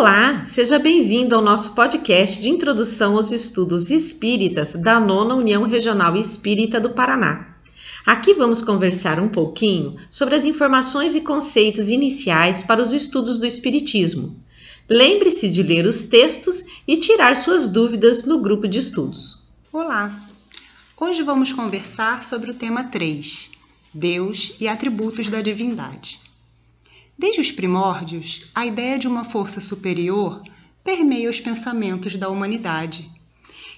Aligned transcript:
Olá, 0.00 0.46
seja 0.46 0.78
bem-vindo 0.78 1.34
ao 1.34 1.42
nosso 1.42 1.74
podcast 1.74 2.40
de 2.40 2.48
introdução 2.48 3.16
aos 3.16 3.30
estudos 3.30 3.90
espíritas 3.90 4.72
da 4.72 4.98
Nona 4.98 5.34
União 5.34 5.64
Regional 5.64 6.16
Espírita 6.16 6.80
do 6.80 6.88
Paraná. 6.88 7.58
Aqui 8.06 8.32
vamos 8.32 8.62
conversar 8.62 9.20
um 9.20 9.28
pouquinho 9.28 9.98
sobre 10.08 10.34
as 10.34 10.46
informações 10.46 11.14
e 11.14 11.20
conceitos 11.20 11.90
iniciais 11.90 12.64
para 12.64 12.80
os 12.80 12.94
estudos 12.94 13.38
do 13.38 13.44
Espiritismo. 13.44 14.42
Lembre-se 14.88 15.50
de 15.50 15.62
ler 15.62 15.84
os 15.84 16.06
textos 16.06 16.64
e 16.88 16.96
tirar 16.96 17.36
suas 17.36 17.68
dúvidas 17.68 18.24
no 18.24 18.40
grupo 18.40 18.66
de 18.66 18.78
estudos. 18.78 19.46
Olá! 19.70 20.18
Hoje 20.98 21.22
vamos 21.22 21.52
conversar 21.52 22.24
sobre 22.24 22.52
o 22.52 22.54
tema 22.54 22.84
3: 22.84 23.50
Deus 23.92 24.54
e 24.58 24.66
atributos 24.66 25.28
da 25.28 25.42
divindade. 25.42 26.29
Desde 27.20 27.38
os 27.38 27.50
primórdios, 27.50 28.50
a 28.54 28.64
ideia 28.64 28.98
de 28.98 29.06
uma 29.06 29.24
força 29.24 29.60
superior 29.60 30.42
permeia 30.82 31.28
os 31.28 31.38
pensamentos 31.38 32.16
da 32.16 32.30
humanidade. 32.30 33.10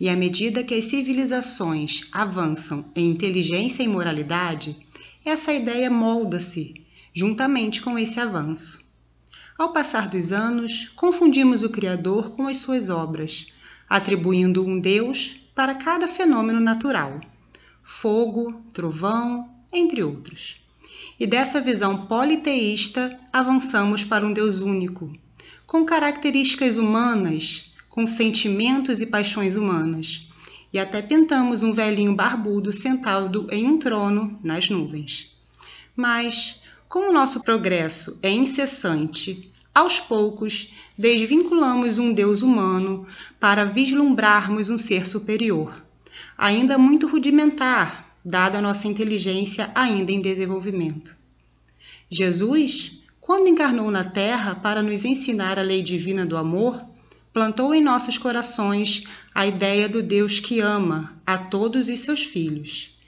E 0.00 0.08
à 0.08 0.16
medida 0.16 0.64
que 0.64 0.72
as 0.72 0.84
civilizações 0.84 2.08
avançam 2.10 2.90
em 2.96 3.10
inteligência 3.10 3.82
e 3.82 3.88
moralidade, 3.88 4.74
essa 5.22 5.52
ideia 5.52 5.90
molda-se 5.90 6.82
juntamente 7.12 7.82
com 7.82 7.98
esse 7.98 8.18
avanço. 8.18 8.82
Ao 9.58 9.70
passar 9.70 10.08
dos 10.08 10.32
anos, 10.32 10.88
confundimos 10.96 11.62
o 11.62 11.68
Criador 11.68 12.30
com 12.30 12.48
as 12.48 12.56
suas 12.56 12.88
obras, 12.88 13.48
atribuindo 13.86 14.64
um 14.64 14.80
Deus 14.80 15.36
para 15.54 15.74
cada 15.74 16.08
fenômeno 16.08 16.58
natural 16.58 17.20
fogo, 17.82 18.64
trovão, 18.72 19.46
entre 19.70 20.02
outros. 20.02 20.65
E 21.18 21.26
dessa 21.26 21.60
visão 21.60 22.06
politeísta 22.06 23.18
avançamos 23.32 24.04
para 24.04 24.26
um 24.26 24.32
Deus 24.32 24.60
único, 24.60 25.12
com 25.66 25.84
características 25.84 26.76
humanas, 26.76 27.74
com 27.88 28.06
sentimentos 28.06 29.00
e 29.00 29.06
paixões 29.06 29.56
humanas. 29.56 30.28
E 30.72 30.78
até 30.78 31.00
pintamos 31.00 31.62
um 31.62 31.72
velhinho 31.72 32.14
barbudo 32.14 32.72
sentado 32.72 33.46
em 33.50 33.66
um 33.66 33.78
trono 33.78 34.38
nas 34.42 34.68
nuvens. 34.68 35.34
Mas, 35.96 36.60
como 36.88 37.08
o 37.08 37.12
nosso 37.12 37.42
progresso 37.42 38.18
é 38.22 38.30
incessante, 38.30 39.50
aos 39.74 39.98
poucos 40.00 40.72
desvinculamos 40.96 41.98
um 41.98 42.12
Deus 42.12 42.42
humano 42.42 43.06
para 43.40 43.64
vislumbrarmos 43.64 44.68
um 44.68 44.78
ser 44.78 45.06
superior, 45.06 45.84
ainda 46.36 46.78
muito 46.78 47.06
rudimentar 47.06 48.05
dada 48.26 48.58
a 48.58 48.60
nossa 48.60 48.88
inteligência 48.88 49.70
ainda 49.72 50.10
em 50.10 50.20
desenvolvimento. 50.20 51.16
Jesus, 52.10 53.00
quando 53.20 53.46
encarnou 53.46 53.88
na 53.88 54.02
Terra 54.02 54.56
para 54.56 54.82
nos 54.82 55.04
ensinar 55.04 55.60
a 55.60 55.62
lei 55.62 55.80
divina 55.80 56.26
do 56.26 56.36
amor, 56.36 56.84
plantou 57.32 57.72
em 57.72 57.80
nossos 57.80 58.18
corações 58.18 59.04
a 59.32 59.46
ideia 59.46 59.88
do 59.88 60.02
Deus 60.02 60.40
que 60.40 60.58
ama 60.58 61.16
a 61.24 61.38
todos 61.38 61.86
os 61.86 62.00
seus 62.00 62.24
filhos, 62.24 62.98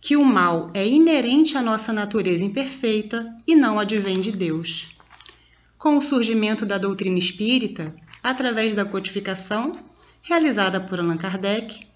que 0.00 0.16
o 0.16 0.24
mal 0.24 0.72
é 0.74 0.84
inerente 0.84 1.56
à 1.56 1.62
nossa 1.62 1.92
natureza 1.92 2.44
imperfeita 2.44 3.36
e 3.46 3.54
não 3.54 3.78
advém 3.78 4.20
de 4.20 4.32
Deus. 4.32 4.88
Com 5.78 5.96
o 5.96 6.02
surgimento 6.02 6.66
da 6.66 6.76
doutrina 6.76 7.18
espírita, 7.18 7.94
através 8.20 8.74
da 8.74 8.84
codificação, 8.84 9.78
realizada 10.22 10.80
por 10.80 10.98
Allan 10.98 11.16
Kardec, 11.16 11.86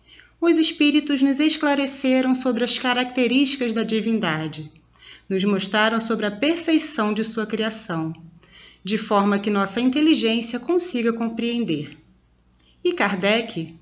os 0.41 0.57
espíritos 0.57 1.21
nos 1.21 1.39
esclareceram 1.39 2.35
sobre 2.35 2.65
as 2.65 2.79
características 2.79 3.75
da 3.75 3.83
divindade, 3.83 4.73
nos 5.29 5.45
mostraram 5.45 6.01
sobre 6.01 6.25
a 6.27 6.31
perfeição 6.31 7.13
de 7.13 7.23
sua 7.23 7.47
criação, 7.47 8.13
de 8.83 8.97
forma 8.97 9.39
que 9.39 9.51
nossa 9.51 9.81
inteligência 9.81 10.59
consiga 10.59 11.13
compreender. 11.13 11.99
E 12.83 12.95
Kardec, 12.95 13.75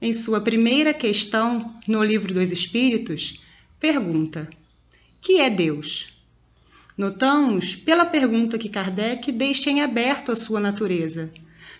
em 0.00 0.12
sua 0.12 0.40
primeira 0.40 0.92
questão 0.92 1.74
no 1.88 2.04
Livro 2.04 2.34
dos 2.34 2.52
Espíritos, 2.52 3.42
pergunta: 3.80 4.48
Que 5.20 5.40
é 5.40 5.48
Deus? 5.48 6.08
Notamos 6.98 7.74
pela 7.74 8.04
pergunta 8.04 8.58
que 8.58 8.68
Kardec 8.68 9.32
deixa 9.32 9.70
em 9.70 9.80
aberto 9.80 10.30
a 10.30 10.36
sua 10.36 10.60
natureza, 10.60 11.32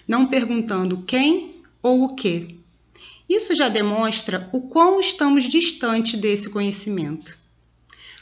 não 0.09 0.27
perguntando 0.27 1.03
quem 1.03 1.63
ou 1.83 2.05
o 2.05 2.15
que, 2.15 2.62
isso 3.35 3.55
já 3.55 3.69
demonstra 3.69 4.49
o 4.53 4.63
quão 4.63 5.01
estamos 5.01 5.45
distante 5.45 6.17
desse 6.17 6.51
conhecimento. 6.51 7.39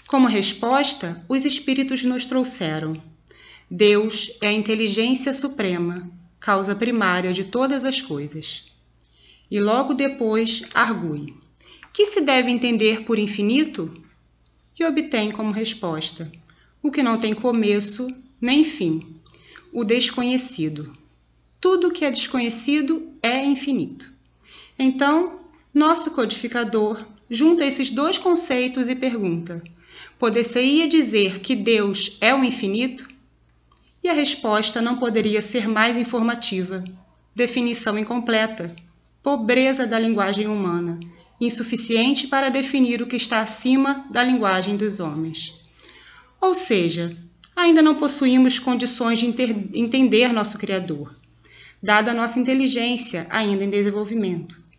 Como 0.08 0.26
resposta, 0.26 1.24
os 1.28 1.44
Espíritos 1.44 2.02
nos 2.02 2.26
trouxeram: 2.26 3.00
Deus 3.70 4.30
é 4.40 4.48
a 4.48 4.52
inteligência 4.52 5.32
suprema, 5.32 6.10
causa 6.38 6.74
primária 6.74 7.32
de 7.32 7.44
todas 7.44 7.84
as 7.84 8.00
coisas. 8.00 8.66
E 9.50 9.60
logo 9.60 9.94
depois 9.94 10.64
argue: 10.74 11.34
Que 11.92 12.06
se 12.06 12.20
deve 12.20 12.50
entender 12.50 13.04
por 13.04 13.18
infinito? 13.18 14.02
E 14.78 14.84
obtém 14.84 15.30
como 15.30 15.52
resposta: 15.52 16.30
O 16.82 16.90
que 16.90 17.02
não 17.02 17.18
tem 17.18 17.34
começo 17.34 18.08
nem 18.40 18.64
fim, 18.64 19.20
o 19.72 19.84
desconhecido. 19.84 20.96
Tudo 21.60 21.92
que 21.92 22.04
é 22.04 22.10
desconhecido 22.10 23.12
é 23.22 23.44
infinito. 23.44 24.09
Então, 24.82 25.36
nosso 25.74 26.10
codificador 26.12 27.04
junta 27.28 27.66
esses 27.66 27.90
dois 27.90 28.16
conceitos 28.16 28.88
e 28.88 28.94
pergunta: 28.94 29.62
Poder-se-ia 30.18 30.88
dizer 30.88 31.40
que 31.40 31.54
Deus 31.54 32.16
é 32.18 32.34
o 32.34 32.42
infinito? 32.42 33.06
E 34.02 34.08
a 34.08 34.14
resposta 34.14 34.80
não 34.80 34.96
poderia 34.96 35.42
ser 35.42 35.68
mais 35.68 35.98
informativa. 35.98 36.82
Definição 37.36 37.98
incompleta. 37.98 38.74
Pobreza 39.22 39.86
da 39.86 39.98
linguagem 39.98 40.46
humana, 40.46 40.98
insuficiente 41.38 42.26
para 42.26 42.48
definir 42.48 43.02
o 43.02 43.06
que 43.06 43.16
está 43.16 43.40
acima 43.40 44.06
da 44.10 44.24
linguagem 44.24 44.78
dos 44.78 44.98
homens. 44.98 45.60
Ou 46.40 46.54
seja, 46.54 47.14
ainda 47.54 47.82
não 47.82 47.96
possuímos 47.96 48.58
condições 48.58 49.18
de 49.18 49.26
entender 49.26 50.32
nosso 50.32 50.56
Criador, 50.56 51.14
dada 51.82 52.12
a 52.12 52.14
nossa 52.14 52.40
inteligência 52.40 53.26
ainda 53.28 53.62
em 53.62 53.68
desenvolvimento 53.68 54.69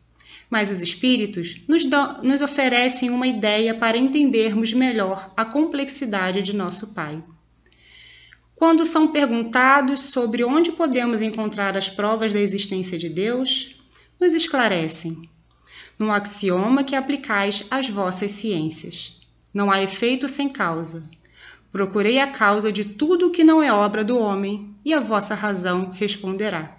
mas 0.51 0.69
os 0.69 0.81
espíritos 0.81 1.61
nos, 1.65 1.85
do, 1.85 2.21
nos 2.23 2.41
oferecem 2.41 3.09
uma 3.09 3.25
ideia 3.25 3.73
para 3.73 3.97
entendermos 3.97 4.73
melhor 4.73 5.31
a 5.37 5.45
complexidade 5.45 6.43
de 6.43 6.53
nosso 6.53 6.93
Pai. 6.93 7.23
Quando 8.53 8.85
são 8.85 9.07
perguntados 9.07 10.01
sobre 10.01 10.43
onde 10.43 10.73
podemos 10.73 11.21
encontrar 11.21 11.77
as 11.77 11.87
provas 11.87 12.33
da 12.33 12.39
existência 12.39 12.97
de 12.97 13.07
Deus, 13.07 13.77
nos 14.19 14.33
esclarecem. 14.33 15.29
Num 15.97 16.11
axioma 16.11 16.83
que 16.83 16.97
aplicais 16.97 17.65
às 17.71 17.87
vossas 17.87 18.31
ciências. 18.31 19.21
Não 19.53 19.71
há 19.71 19.81
efeito 19.81 20.27
sem 20.27 20.49
causa. 20.49 21.09
Procurei 21.71 22.19
a 22.19 22.27
causa 22.27 22.73
de 22.73 22.83
tudo 22.83 23.31
que 23.31 23.43
não 23.43 23.63
é 23.63 23.71
obra 23.71 24.03
do 24.03 24.17
homem, 24.17 24.75
e 24.83 24.93
a 24.93 24.99
vossa 24.99 25.33
razão 25.33 25.91
responderá. 25.91 26.77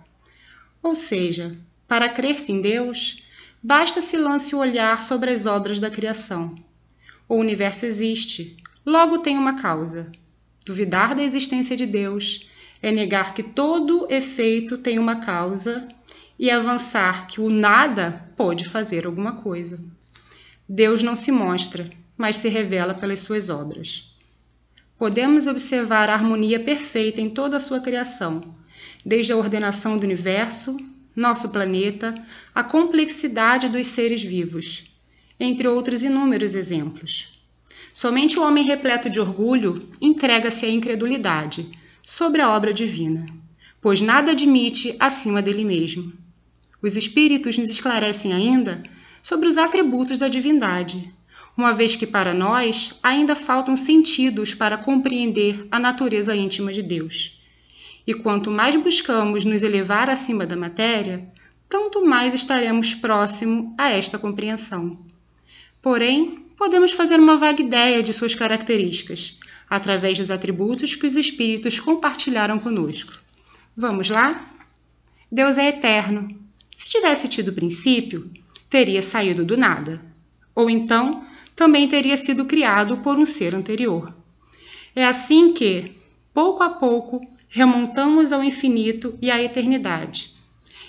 Ou 0.82 0.94
seja, 0.94 1.56
para 1.88 2.08
crer-se 2.08 2.52
em 2.52 2.60
Deus, 2.60 3.22
Basta 3.62 4.00
se 4.00 4.16
lance 4.16 4.56
o 4.56 4.58
olhar 4.58 5.04
sobre 5.04 5.30
as 5.30 5.46
obras 5.46 5.78
da 5.78 5.88
criação. 5.88 6.56
O 7.28 7.36
universo 7.36 7.86
existe, 7.86 8.56
logo 8.84 9.18
tem 9.18 9.38
uma 9.38 9.62
causa. 9.62 10.10
Duvidar 10.66 11.14
da 11.14 11.22
existência 11.22 11.76
de 11.76 11.86
Deus 11.86 12.50
é 12.82 12.90
negar 12.90 13.34
que 13.34 13.42
todo 13.44 14.08
efeito 14.10 14.78
tem 14.78 14.98
uma 14.98 15.20
causa 15.24 15.86
e 16.36 16.50
avançar 16.50 17.28
que 17.28 17.40
o 17.40 17.48
nada 17.48 18.28
pode 18.36 18.64
fazer 18.64 19.06
alguma 19.06 19.36
coisa. 19.36 19.78
Deus 20.68 21.00
não 21.00 21.14
se 21.14 21.30
mostra, 21.30 21.88
mas 22.16 22.38
se 22.38 22.48
revela 22.48 22.94
pelas 22.94 23.20
suas 23.20 23.48
obras. 23.48 24.12
Podemos 24.98 25.46
observar 25.46 26.10
a 26.10 26.14
harmonia 26.14 26.58
perfeita 26.58 27.20
em 27.20 27.30
toda 27.30 27.58
a 27.58 27.60
sua 27.60 27.78
criação, 27.78 28.56
desde 29.06 29.32
a 29.32 29.36
ordenação 29.36 29.96
do 29.96 30.02
universo 30.02 30.76
nosso 31.14 31.50
planeta, 31.50 32.14
a 32.54 32.64
complexidade 32.64 33.68
dos 33.68 33.86
seres 33.88 34.22
vivos, 34.22 34.84
entre 35.38 35.68
outros 35.68 36.02
inúmeros 36.02 36.54
exemplos. 36.54 37.40
Somente 37.92 38.38
o 38.38 38.42
homem 38.42 38.64
repleto 38.64 39.10
de 39.10 39.20
orgulho 39.20 39.88
entrega-se 40.00 40.64
à 40.64 40.70
incredulidade 40.70 41.70
sobre 42.02 42.40
a 42.40 42.50
obra 42.50 42.72
divina, 42.72 43.26
pois 43.80 44.00
nada 44.00 44.32
admite 44.32 44.96
acima 44.98 45.42
dele 45.42 45.64
mesmo. 45.64 46.12
Os 46.80 46.96
espíritos 46.96 47.58
nos 47.58 47.70
esclarecem 47.70 48.32
ainda 48.32 48.82
sobre 49.22 49.48
os 49.48 49.58
atributos 49.58 50.18
da 50.18 50.28
divindade, 50.28 51.12
uma 51.56 51.72
vez 51.72 51.94
que 51.94 52.06
para 52.06 52.32
nós 52.32 52.98
ainda 53.02 53.34
faltam 53.36 53.76
sentidos 53.76 54.54
para 54.54 54.78
compreender 54.78 55.66
a 55.70 55.78
natureza 55.78 56.34
íntima 56.34 56.72
de 56.72 56.82
Deus. 56.82 57.41
E 58.06 58.14
quanto 58.14 58.50
mais 58.50 58.74
buscamos 58.76 59.44
nos 59.44 59.62
elevar 59.62 60.10
acima 60.10 60.44
da 60.44 60.56
matéria, 60.56 61.26
tanto 61.68 62.04
mais 62.04 62.34
estaremos 62.34 62.94
próximo 62.94 63.74
a 63.78 63.90
esta 63.90 64.18
compreensão. 64.18 64.98
Porém, 65.80 66.46
podemos 66.56 66.92
fazer 66.92 67.18
uma 67.18 67.36
vaga 67.36 67.62
ideia 67.62 68.02
de 68.02 68.12
suas 68.12 68.34
características, 68.34 69.38
através 69.70 70.18
dos 70.18 70.30
atributos 70.30 70.94
que 70.94 71.06
os 71.06 71.16
espíritos 71.16 71.80
compartilharam 71.80 72.58
conosco. 72.58 73.14
Vamos 73.76 74.10
lá? 74.10 74.44
Deus 75.30 75.56
é 75.56 75.68
eterno. 75.68 76.28
Se 76.76 76.90
tivesse 76.90 77.26
tido 77.26 77.54
princípio, 77.54 78.30
teria 78.68 79.00
saído 79.00 79.44
do 79.44 79.56
nada. 79.56 80.04
Ou 80.54 80.68
então, 80.68 81.24
também 81.56 81.88
teria 81.88 82.16
sido 82.16 82.44
criado 82.44 82.98
por 82.98 83.18
um 83.18 83.24
ser 83.24 83.54
anterior. 83.54 84.14
É 84.94 85.06
assim 85.06 85.54
que, 85.54 85.92
pouco 86.34 86.62
a 86.62 86.68
pouco, 86.68 87.26
remontamos 87.54 88.32
ao 88.32 88.42
infinito 88.42 89.16
e 89.20 89.30
à 89.30 89.42
eternidade. 89.42 90.32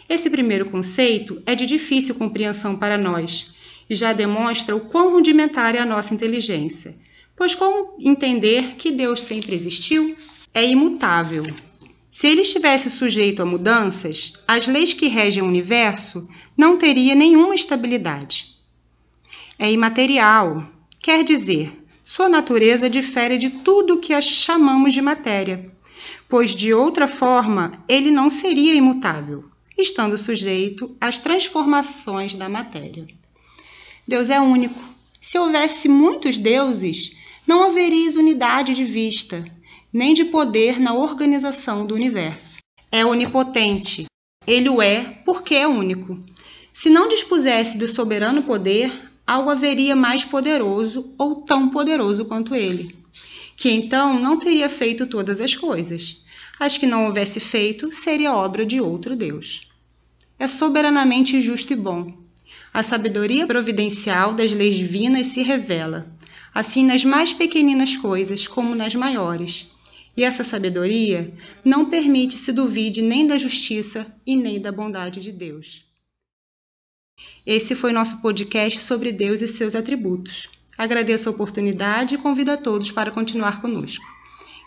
Esse 0.07 0.29
primeiro 0.29 0.67
conceito 0.67 1.43
é 1.45 1.53
de 1.55 1.65
difícil 1.65 2.15
compreensão 2.15 2.77
para 2.77 2.97
nós 2.97 3.53
e 3.89 3.93
já 3.93 4.13
demonstra 4.13 4.73
o 4.73 4.79
quão 4.79 5.11
rudimentar 5.11 5.75
é 5.75 5.79
a 5.79 5.85
nossa 5.85 6.13
inteligência. 6.13 6.95
Pois 7.35 7.53
como 7.53 7.97
entender 7.99 8.75
que 8.77 8.91
Deus 8.91 9.23
sempre 9.23 9.53
existiu? 9.53 10.15
É 10.53 10.65
imutável. 10.65 11.43
Se 12.09 12.27
ele 12.27 12.41
estivesse 12.41 12.89
sujeito 12.89 13.41
a 13.41 13.45
mudanças, 13.45 14.33
as 14.47 14.65
leis 14.65 14.93
que 14.93 15.07
regem 15.07 15.43
o 15.43 15.47
universo 15.47 16.29
não 16.55 16.77
teria 16.77 17.13
nenhuma 17.13 17.55
estabilidade. 17.55 18.55
É 19.59 19.69
imaterial, 19.69 20.65
quer 21.01 21.25
dizer, 21.25 21.83
sua 22.05 22.29
natureza 22.29 22.89
difere 22.89 23.37
de 23.37 23.49
tudo 23.49 23.95
o 23.95 23.99
que 23.99 24.19
chamamos 24.21 24.93
de 24.93 25.01
matéria, 25.01 25.73
pois 26.27 26.55
de 26.55 26.73
outra 26.73 27.07
forma 27.07 27.83
ele 27.87 28.11
não 28.11 28.29
seria 28.29 28.73
imutável, 28.73 29.43
estando 29.77 30.17
sujeito 30.17 30.95
às 30.99 31.19
transformações 31.19 32.33
da 32.33 32.47
matéria. 32.47 33.07
Deus 34.07 34.29
é 34.29 34.39
único. 34.39 34.79
Se 35.21 35.37
houvesse 35.37 35.87
muitos 35.87 36.37
deuses, 36.37 37.15
não 37.47 37.63
haveria 37.63 38.19
unidade 38.19 38.73
de 38.73 38.83
vista, 38.83 39.45
nem 39.91 40.13
de 40.13 40.25
poder 40.25 40.79
na 40.79 40.93
organização 40.93 41.85
do 41.85 41.95
universo. 41.95 42.57
É 42.91 43.05
onipotente. 43.05 44.05
Ele 44.45 44.69
o 44.69 44.81
é 44.81 45.03
porque 45.25 45.55
é 45.55 45.67
único. 45.67 46.19
Se 46.73 46.89
não 46.89 47.07
dispusesse 47.07 47.77
do 47.77 47.87
soberano 47.87 48.43
poder, 48.43 48.91
algo 49.25 49.49
haveria 49.49 49.95
mais 49.95 50.25
poderoso 50.25 51.13
ou 51.17 51.41
tão 51.43 51.69
poderoso 51.69 52.25
quanto 52.25 52.55
ele, 52.55 52.95
que 53.63 53.71
então 53.71 54.19
não 54.19 54.37
teria 54.37 54.67
feito 54.67 55.07
todas 55.07 55.39
as 55.39 55.55
coisas. 55.55 56.25
As 56.59 56.77
que 56.77 56.85
não 56.85 57.05
houvesse 57.05 57.39
feito 57.39 57.93
seria 57.93 58.35
obra 58.35 58.65
de 58.65 58.81
outro 58.81 59.15
Deus. 59.15 59.71
É 60.37 60.49
soberanamente 60.49 61.39
justo 61.39 61.71
e 61.71 61.75
bom. 61.77 62.13
A 62.73 62.83
sabedoria 62.83 63.47
providencial 63.47 64.33
das 64.33 64.51
leis 64.51 64.75
divinas 64.75 65.27
se 65.27 65.41
revela, 65.41 66.13
assim 66.53 66.83
nas 66.83 67.05
mais 67.05 67.31
pequeninas 67.31 67.95
coisas 67.95 68.45
como 68.45 68.75
nas 68.75 68.95
maiores. 68.95 69.71
E 70.17 70.25
essa 70.25 70.43
sabedoria 70.43 71.33
não 71.63 71.85
permite 71.85 72.37
se 72.37 72.51
duvide 72.51 73.01
nem 73.01 73.25
da 73.25 73.37
justiça 73.37 74.05
e 74.27 74.35
nem 74.35 74.59
da 74.59 74.73
bondade 74.73 75.21
de 75.21 75.31
Deus. 75.31 75.85
Esse 77.45 77.75
foi 77.75 77.93
nosso 77.93 78.21
podcast 78.21 78.81
sobre 78.81 79.13
Deus 79.13 79.41
e 79.41 79.47
seus 79.47 79.73
atributos. 79.73 80.49
Agradeço 80.77 81.29
a 81.29 81.31
oportunidade 81.31 82.15
e 82.15 82.17
convido 82.17 82.51
a 82.51 82.57
todos 82.57 82.91
para 82.91 83.11
continuar 83.11 83.61
conosco. 83.61 84.03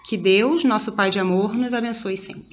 Que 0.04 0.16
Deus, 0.16 0.62
nosso 0.62 0.94
Pai 0.94 1.10
de 1.10 1.18
amor, 1.18 1.54
nos 1.54 1.74
abençoe 1.74 2.16
sempre. 2.16 2.44